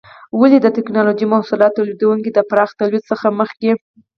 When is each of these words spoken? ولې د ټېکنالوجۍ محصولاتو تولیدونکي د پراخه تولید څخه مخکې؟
ولې 0.39 0.57
د 0.61 0.67
ټېکنالوجۍ 0.75 1.25
محصولاتو 1.33 1.77
تولیدونکي 1.79 2.29
د 2.33 2.39
پراخه 2.49 2.73
تولید 2.79 3.03
څخه 3.11 3.27
مخکې؟ 3.39 3.71